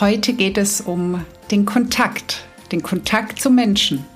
[0.00, 4.06] Heute geht es um den Kontakt, den Kontakt zu Menschen,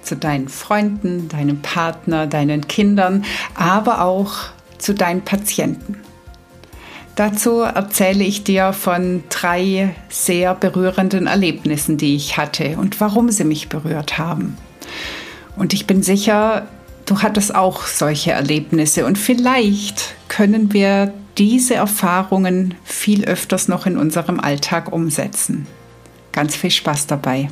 [0.00, 3.22] zu deinen Freunden, deinem Partner, deinen Kindern,
[3.54, 4.32] aber auch
[4.78, 6.00] zu deinen Patienten.
[7.16, 13.44] Dazu erzähle ich dir von drei sehr berührenden Erlebnissen, die ich hatte und warum sie
[13.44, 14.56] mich berührt haben.
[15.54, 16.66] Und ich bin sicher,
[17.04, 23.96] du hattest auch solche Erlebnisse und vielleicht können wir diese Erfahrungen viel öfters noch in
[23.96, 25.66] unserem Alltag umsetzen.
[26.30, 27.48] Ganz viel Spaß dabei.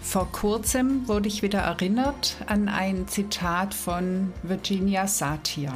[0.00, 5.72] Vor kurzem wurde ich wieder erinnert an ein Zitat von Virginia Satir.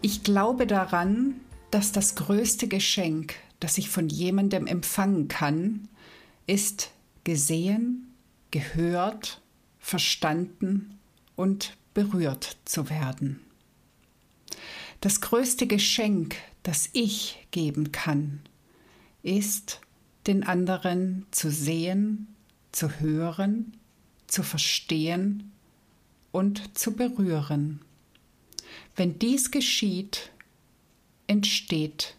[0.00, 1.34] Ich glaube daran,
[1.70, 5.86] dass das größte Geschenk, das ich von jemandem empfangen kann,
[6.46, 6.92] ist
[7.24, 8.14] gesehen,
[8.50, 9.42] gehört,
[9.80, 10.98] verstanden
[11.34, 13.40] und berührt zu werden.
[15.06, 18.40] Das größte Geschenk, das ich geben kann,
[19.22, 19.80] ist,
[20.26, 22.34] den anderen zu sehen,
[22.72, 23.76] zu hören,
[24.26, 25.52] zu verstehen
[26.32, 27.82] und zu berühren.
[28.96, 30.32] Wenn dies geschieht,
[31.28, 32.16] entsteht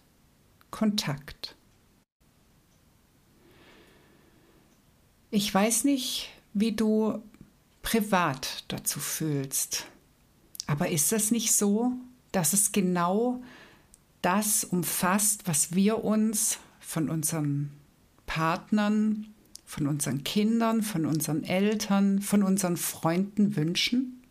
[0.71, 1.57] Kontakt.
[5.29, 7.21] Ich weiß nicht, wie du
[7.81, 9.87] privat dazu fühlst,
[10.67, 11.91] aber ist es nicht so,
[12.37, 13.41] dass es genau
[14.21, 17.71] das umfasst, was wir uns von unseren
[18.27, 19.33] Partnern,
[19.65, 24.21] von unseren Kindern, von unseren Eltern, von unseren Freunden wünschen?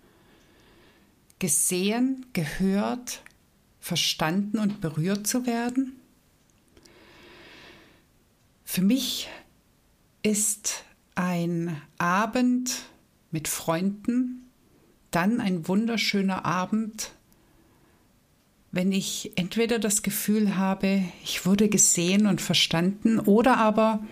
[1.41, 3.25] Gesehen, gehört,
[3.81, 5.97] verstanden und berührt zu werden?
[8.65, 9.29] Für mich
[10.23, 10.85] ist
[11.17, 12.85] ein Abend
[13.33, 14.47] mit Freunden
[15.11, 17.16] dann ein wunderschöner Abend
[18.77, 24.05] wenn ich entweder das Gefühl habe, ich wurde gesehen und verstanden oder aber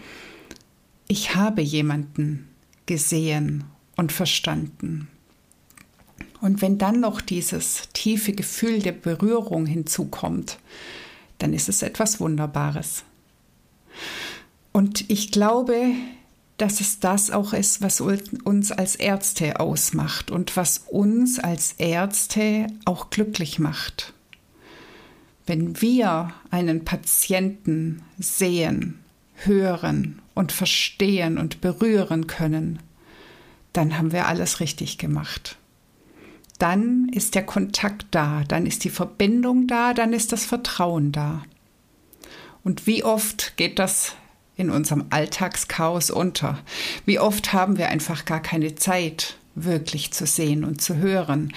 [1.06, 2.48] ich habe jemanden
[2.86, 3.64] gesehen
[3.96, 5.08] und verstanden.
[6.40, 10.58] Und wenn dann noch dieses tiefe Gefühl der Berührung hinzukommt,
[11.38, 13.04] dann ist es etwas Wunderbares.
[14.72, 15.92] Und ich glaube,
[16.56, 22.68] dass es das auch ist, was uns als Ärzte ausmacht und was uns als Ärzte
[22.86, 24.13] auch glücklich macht.
[25.46, 28.98] Wenn wir einen Patienten sehen,
[29.34, 32.78] hören und verstehen und berühren können,
[33.72, 35.56] dann haben wir alles richtig gemacht.
[36.58, 41.44] Dann ist der Kontakt da, dann ist die Verbindung da, dann ist das Vertrauen da.
[42.62, 44.14] Und wie oft geht das
[44.56, 46.58] in unserem Alltagschaos unter?
[47.04, 51.52] Wie oft haben wir einfach gar keine Zeit, wirklich zu sehen und zu hören?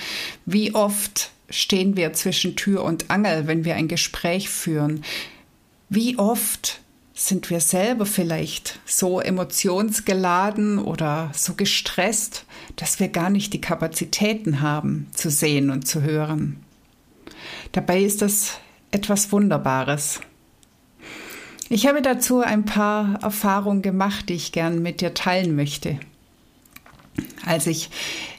[0.45, 5.03] Wie oft stehen wir zwischen Tür und Angel, wenn wir ein Gespräch führen?
[5.89, 6.81] Wie oft
[7.13, 14.61] sind wir selber vielleicht so emotionsgeladen oder so gestresst, dass wir gar nicht die Kapazitäten
[14.61, 16.57] haben, zu sehen und zu hören?
[17.71, 18.59] Dabei ist das
[18.91, 20.21] etwas Wunderbares.
[21.69, 25.99] Ich habe dazu ein paar Erfahrungen gemacht, die ich gern mit dir teilen möchte.
[27.45, 27.89] Als ich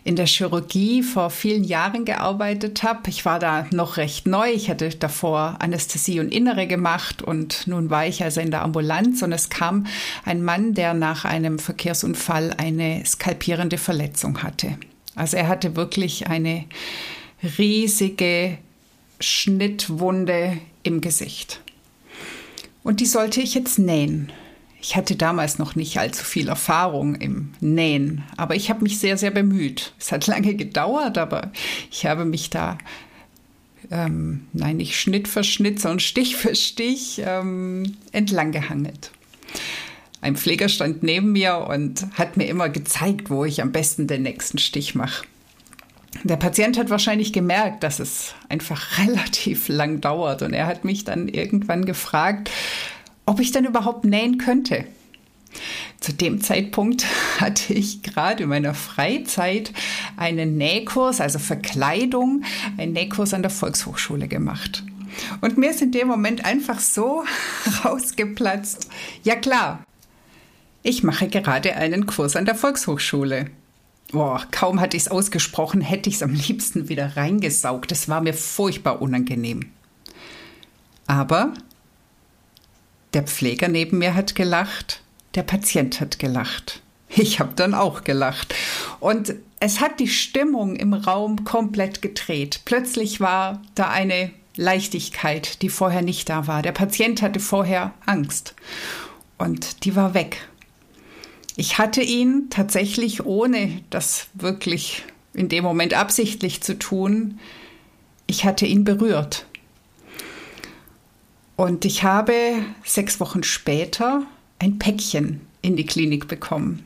[0.09, 3.11] in der Chirurgie vor vielen Jahren gearbeitet habe.
[3.11, 4.50] Ich war da noch recht neu.
[4.50, 9.21] Ich hatte davor Anästhesie und Innere gemacht und nun war ich also in der Ambulanz
[9.21, 9.87] und es kam
[10.25, 14.78] ein Mann, der nach einem Verkehrsunfall eine skalpierende Verletzung hatte.
[15.15, 16.65] Also er hatte wirklich eine
[17.59, 18.57] riesige
[19.21, 21.60] Schnittwunde im Gesicht.
[22.83, 24.33] Und die sollte ich jetzt nähen.
[24.88, 29.18] Ich hatte damals noch nicht allzu viel Erfahrung im Nähen, aber ich habe mich sehr,
[29.18, 29.92] sehr bemüht.
[30.00, 31.52] Es hat lange gedauert, aber
[31.90, 32.78] ich habe mich da,
[33.90, 39.10] ähm, nein, nicht Schnitt für Schnitt, sondern Stich für Stich ähm, entlang gehangelt.
[40.22, 44.22] Ein Pfleger stand neben mir und hat mir immer gezeigt, wo ich am besten den
[44.22, 45.26] nächsten Stich mache.
[46.24, 51.04] Der Patient hat wahrscheinlich gemerkt, dass es einfach relativ lang dauert und er hat mich
[51.04, 52.50] dann irgendwann gefragt,
[53.28, 54.86] ob ich dann überhaupt nähen könnte.
[56.01, 57.04] Zu dem Zeitpunkt
[57.41, 59.72] hatte ich gerade in meiner Freizeit
[60.16, 62.45] einen Nähkurs, also Verkleidung,
[62.78, 64.83] einen Nähkurs an der Volkshochschule gemacht.
[65.42, 67.25] Und mir ist in dem Moment einfach so
[67.84, 68.89] rausgeplatzt.
[69.25, 69.84] Ja klar,
[70.83, 73.51] ich mache gerade einen Kurs an der Volkshochschule.
[74.10, 77.92] Boah, kaum hatte ich es ausgesprochen, hätte ich es am liebsten wieder reingesaugt.
[77.92, 79.71] Es war mir furchtbar unangenehm.
[81.07, 81.53] Aber
[83.15, 85.03] der Pfleger neben mir hat gelacht,
[85.34, 86.83] der Patient hat gelacht.
[87.09, 88.55] Ich habe dann auch gelacht.
[89.01, 92.60] Und es hat die Stimmung im Raum komplett gedreht.
[92.65, 96.63] Plötzlich war da eine Leichtigkeit, die vorher nicht da war.
[96.63, 98.55] Der Patient hatte vorher Angst
[99.39, 100.49] und die war weg.
[101.57, 107.39] Ich hatte ihn tatsächlich, ohne das wirklich in dem Moment absichtlich zu tun,
[108.27, 109.47] ich hatte ihn berührt.
[111.59, 112.34] Und ich habe
[112.84, 114.22] sechs Wochen später
[114.60, 116.84] ein Päckchen in die Klinik bekommen.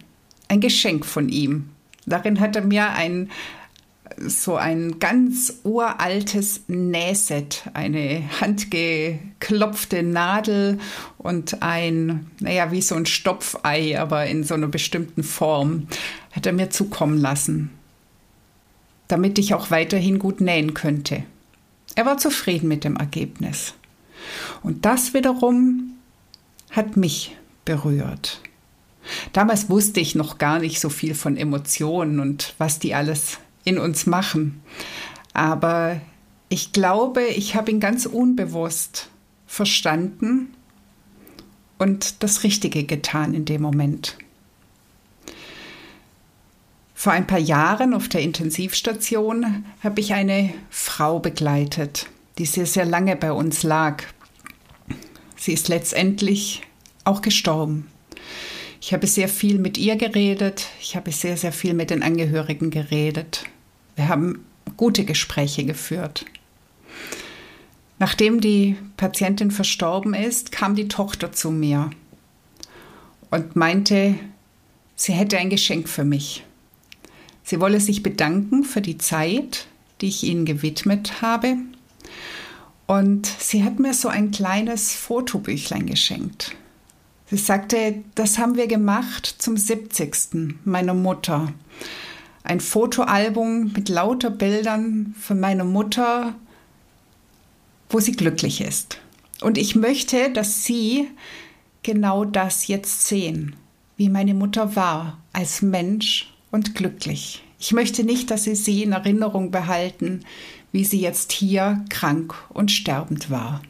[0.48, 1.68] Ein Geschenk von ihm.
[2.06, 3.30] Darin hat er mir ein
[4.18, 10.78] so ein ganz uraltes Nähset, eine handgeklopfte Nadel
[11.18, 15.86] und ein, naja, wie so ein Stopfei, aber in so einer bestimmten Form,
[16.32, 17.68] hat er mir zukommen lassen,
[19.08, 21.24] damit ich auch weiterhin gut nähen könnte.
[21.94, 23.74] Er war zufrieden mit dem Ergebnis.
[24.62, 25.94] Und das wiederum
[26.70, 28.40] hat mich berührt.
[29.32, 33.78] Damals wusste ich noch gar nicht so viel von Emotionen und was die alles in
[33.78, 34.62] uns machen.
[35.32, 36.00] Aber
[36.48, 39.08] ich glaube, ich habe ihn ganz unbewusst
[39.46, 40.54] verstanden
[41.78, 44.16] und das Richtige getan in dem Moment.
[46.94, 52.06] Vor ein paar Jahren auf der Intensivstation habe ich eine Frau begleitet,
[52.38, 54.04] die sehr, sehr lange bei uns lag.
[55.42, 56.62] Sie ist letztendlich
[57.02, 57.88] auch gestorben.
[58.80, 60.68] Ich habe sehr viel mit ihr geredet.
[60.80, 63.42] Ich habe sehr, sehr viel mit den Angehörigen geredet.
[63.96, 64.44] Wir haben
[64.76, 66.26] gute Gespräche geführt.
[67.98, 71.90] Nachdem die Patientin verstorben ist, kam die Tochter zu mir
[73.32, 74.14] und meinte,
[74.94, 76.44] sie hätte ein Geschenk für mich.
[77.42, 79.66] Sie wolle sich bedanken für die Zeit,
[80.02, 81.56] die ich ihnen gewidmet habe.
[82.92, 86.54] Und sie hat mir so ein kleines Fotobüchlein geschenkt.
[87.30, 90.58] Sie sagte, das haben wir gemacht zum 70.
[90.66, 91.54] meiner Mutter.
[92.44, 96.34] Ein Fotoalbum mit lauter Bildern von meiner Mutter,
[97.88, 98.98] wo sie glücklich ist.
[99.40, 101.08] Und ich möchte, dass Sie
[101.82, 103.56] genau das jetzt sehen,
[103.96, 107.42] wie meine Mutter war, als Mensch und glücklich.
[107.58, 110.26] Ich möchte nicht, dass Sie sie in Erinnerung behalten,
[110.72, 113.62] wie sie jetzt hier krank und sterbend war.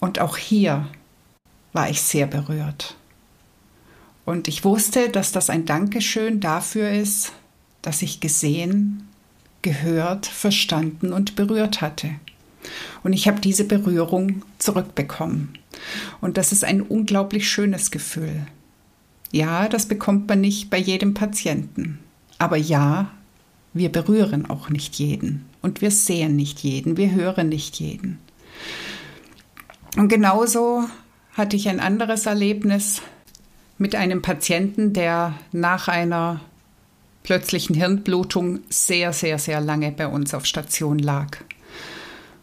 [0.00, 0.88] Und auch hier
[1.72, 2.96] war ich sehr berührt.
[4.24, 7.32] Und ich wusste, dass das ein Dankeschön dafür ist,
[7.82, 9.08] dass ich gesehen,
[9.62, 12.10] gehört, verstanden und berührt hatte.
[13.02, 15.58] Und ich habe diese Berührung zurückbekommen.
[16.20, 18.46] Und das ist ein unglaublich schönes Gefühl.
[19.32, 21.98] Ja, das bekommt man nicht bei jedem Patienten.
[22.38, 23.10] Aber ja,
[23.74, 25.46] wir berühren auch nicht jeden.
[25.60, 28.18] Und wir sehen nicht jeden, wir hören nicht jeden.
[29.96, 30.84] Und genauso
[31.32, 33.02] hatte ich ein anderes Erlebnis
[33.78, 36.40] mit einem Patienten, der nach einer
[37.22, 41.38] plötzlichen Hirnblutung sehr, sehr, sehr lange bei uns auf Station lag.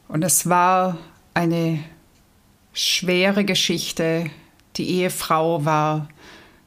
[0.07, 0.97] Und es war
[1.33, 1.79] eine
[2.73, 4.29] schwere Geschichte.
[4.77, 6.09] Die Ehefrau war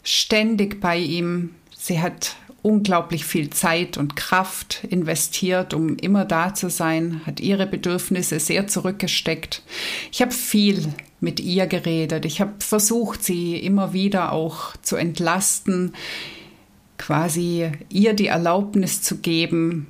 [0.03, 1.55] ständig bei ihm.
[1.77, 7.67] Sie hat unglaublich viel Zeit und Kraft investiert, um immer da zu sein, hat ihre
[7.67, 9.63] Bedürfnisse sehr zurückgesteckt.
[10.13, 12.25] Ich habe viel mit ihr geredet.
[12.25, 15.95] Ich habe versucht, sie immer wieder auch zu entlasten,
[16.99, 19.89] quasi ihr die Erlaubnis zu geben,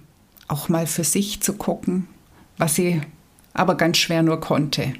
[0.48, 2.08] auch mal für sich zu gucken,
[2.56, 3.02] was sie
[3.52, 4.94] aber ganz schwer nur konnte.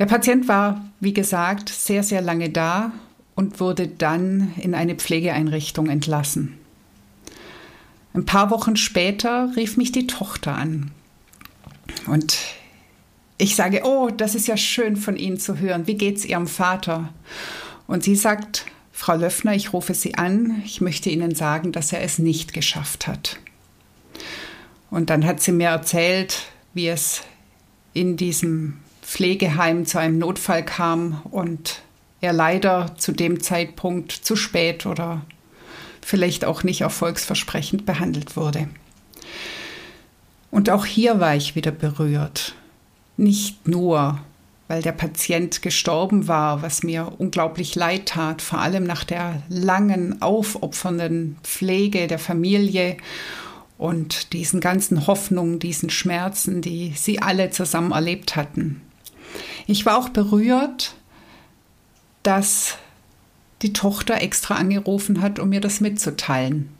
[0.00, 2.90] Der Patient war, wie gesagt, sehr, sehr lange da
[3.34, 6.58] und wurde dann in eine Pflegeeinrichtung entlassen.
[8.12, 10.90] Ein paar Wochen später rief mich die Tochter an.
[12.06, 12.38] Und
[13.38, 15.86] ich sage, oh, das ist ja schön von Ihnen zu hören.
[15.86, 17.10] Wie geht's Ihrem Vater?
[17.86, 20.62] Und sie sagt, Frau Löffner, ich rufe Sie an.
[20.64, 23.38] Ich möchte Ihnen sagen, dass er es nicht geschafft hat.
[24.90, 27.22] Und dann hat sie mir erzählt, wie es
[27.94, 31.82] in diesem Pflegeheim zu einem Notfall kam und
[32.20, 35.22] er leider zu dem Zeitpunkt zu spät oder
[36.00, 38.68] vielleicht auch nicht erfolgsversprechend behandelt wurde.
[40.50, 42.54] Und auch hier war ich wieder berührt.
[43.16, 44.18] Nicht nur,
[44.68, 50.20] weil der Patient gestorben war, was mir unglaublich leid tat, vor allem nach der langen,
[50.22, 52.96] aufopfernden Pflege der Familie
[53.78, 58.82] und diesen ganzen Hoffnungen, diesen Schmerzen, die sie alle zusammen erlebt hatten.
[59.66, 60.94] Ich war auch berührt,
[62.22, 62.76] dass
[63.62, 66.70] die Tochter extra angerufen hat, um mir das mitzuteilen,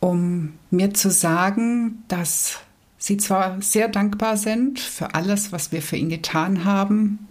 [0.00, 2.58] um mir zu sagen, dass
[2.98, 7.28] sie zwar sehr dankbar sind für alles, was wir für ihn getan haben,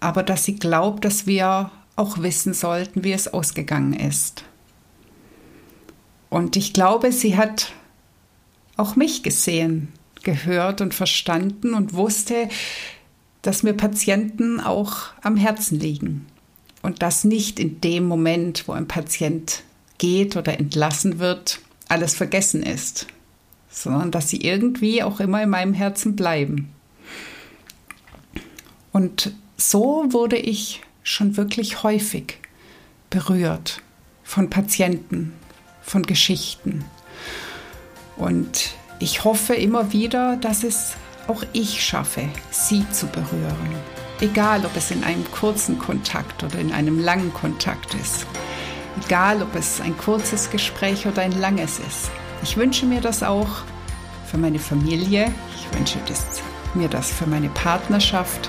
[0.00, 4.44] aber dass sie glaubt, dass wir auch wissen sollten, wie es ausgegangen ist.
[6.28, 7.72] Und ich glaube, sie hat
[8.76, 12.48] auch mich gesehen, gehört und verstanden und wusste,
[13.42, 16.26] dass mir Patienten auch am Herzen liegen.
[16.80, 19.62] Und dass nicht in dem Moment, wo ein Patient
[19.98, 23.06] geht oder entlassen wird, alles vergessen ist,
[23.70, 26.72] sondern dass sie irgendwie auch immer in meinem Herzen bleiben.
[28.92, 32.38] Und so wurde ich schon wirklich häufig
[33.10, 33.80] berührt
[34.24, 35.32] von Patienten,
[35.82, 36.84] von Geschichten.
[38.16, 40.94] Und ich hoffe immer wieder, dass es
[41.28, 43.74] auch ich schaffe, sie zu berühren.
[44.20, 48.26] Egal, ob es in einem kurzen Kontakt oder in einem langen Kontakt ist.
[49.04, 52.10] Egal, ob es ein kurzes Gespräch oder ein langes ist.
[52.42, 53.48] Ich wünsche mir das auch
[54.26, 55.32] für meine Familie.
[55.56, 56.42] Ich wünsche das,
[56.74, 58.48] mir das für meine Partnerschaft.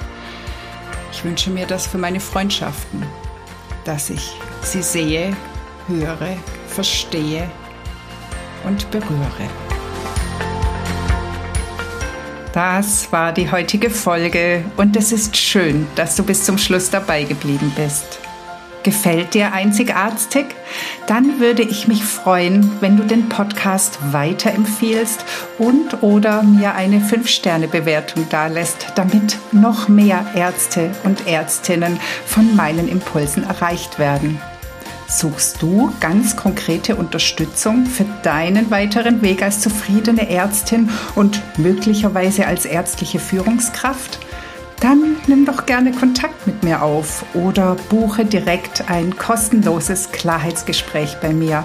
[1.12, 3.04] Ich wünsche mir das für meine Freundschaften,
[3.86, 5.36] dass ich sie sehe,
[5.88, 6.38] höre,
[6.68, 7.50] verstehe
[8.64, 9.73] und berühre.
[12.54, 17.24] Das war die heutige Folge und es ist schön, dass du bis zum Schluss dabei
[17.24, 18.20] geblieben bist.
[18.84, 20.46] Gefällt dir Einzigartig?
[21.08, 25.26] Dann würde ich mich freuen, wenn du den Podcast weiterempfiehlst
[25.58, 33.46] und oder mir eine 5-Sterne-Bewertung dalässt, damit noch mehr Ärzte und Ärztinnen von meinen Impulsen
[33.46, 34.40] erreicht werden.
[35.16, 42.66] Suchst du ganz konkrete Unterstützung für deinen weiteren Weg als zufriedene Ärztin und möglicherweise als
[42.66, 44.18] ärztliche Führungskraft?
[44.80, 51.32] Dann nimm doch gerne Kontakt mit mir auf oder buche direkt ein kostenloses Klarheitsgespräch bei
[51.32, 51.64] mir.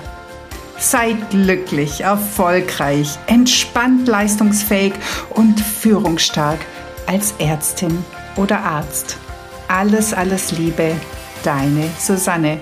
[0.78, 4.92] Sei glücklich, erfolgreich, entspannt leistungsfähig
[5.30, 6.60] und führungsstark
[7.06, 8.04] als Ärztin
[8.36, 9.16] oder Arzt.
[9.68, 10.92] Alles, alles Liebe,
[11.42, 12.60] deine Susanne.